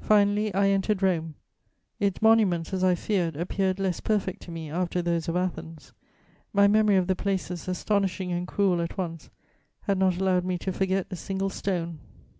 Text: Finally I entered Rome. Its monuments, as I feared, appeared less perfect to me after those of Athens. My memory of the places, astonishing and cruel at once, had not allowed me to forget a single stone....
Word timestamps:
Finally 0.00 0.52
I 0.52 0.70
entered 0.70 1.00
Rome. 1.00 1.36
Its 2.00 2.20
monuments, 2.20 2.72
as 2.72 2.82
I 2.82 2.96
feared, 2.96 3.36
appeared 3.36 3.78
less 3.78 4.00
perfect 4.00 4.42
to 4.42 4.50
me 4.50 4.68
after 4.68 5.00
those 5.00 5.28
of 5.28 5.36
Athens. 5.36 5.92
My 6.52 6.66
memory 6.66 6.96
of 6.96 7.06
the 7.06 7.14
places, 7.14 7.68
astonishing 7.68 8.32
and 8.32 8.48
cruel 8.48 8.80
at 8.80 8.98
once, 8.98 9.30
had 9.82 9.96
not 9.96 10.16
allowed 10.16 10.44
me 10.44 10.58
to 10.58 10.72
forget 10.72 11.06
a 11.12 11.14
single 11.14 11.50
stone.... 11.50 12.00